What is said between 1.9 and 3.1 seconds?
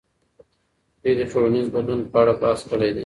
په اړه بحث کړی دی.